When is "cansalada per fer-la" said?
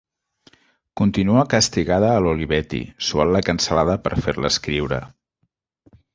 3.51-4.53